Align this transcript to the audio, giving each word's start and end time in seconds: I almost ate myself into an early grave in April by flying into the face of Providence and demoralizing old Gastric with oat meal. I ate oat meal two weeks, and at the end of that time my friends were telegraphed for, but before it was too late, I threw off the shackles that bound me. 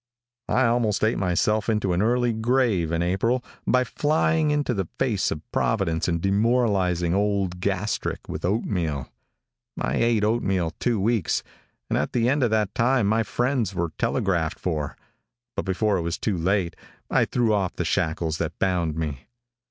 I 0.49 0.65
almost 0.65 1.03
ate 1.03 1.19
myself 1.19 1.69
into 1.69 1.93
an 1.93 2.01
early 2.01 2.33
grave 2.33 2.91
in 2.91 3.03
April 3.03 3.43
by 3.67 3.83
flying 3.83 4.49
into 4.49 4.73
the 4.73 4.87
face 4.97 5.29
of 5.29 5.43
Providence 5.51 6.07
and 6.07 6.19
demoralizing 6.19 7.13
old 7.13 7.59
Gastric 7.59 8.27
with 8.27 8.43
oat 8.43 8.63
meal. 8.63 9.09
I 9.79 9.97
ate 9.97 10.23
oat 10.23 10.41
meal 10.41 10.73
two 10.79 10.99
weeks, 10.99 11.43
and 11.87 11.99
at 11.99 12.13
the 12.13 12.27
end 12.29 12.41
of 12.41 12.49
that 12.49 12.73
time 12.73 13.05
my 13.05 13.21
friends 13.21 13.75
were 13.75 13.91
telegraphed 13.99 14.57
for, 14.57 14.97
but 15.55 15.65
before 15.65 15.97
it 15.97 16.01
was 16.01 16.17
too 16.17 16.35
late, 16.35 16.75
I 17.11 17.25
threw 17.25 17.53
off 17.53 17.75
the 17.75 17.85
shackles 17.85 18.39
that 18.39 18.57
bound 18.57 18.95
me. 18.95 19.27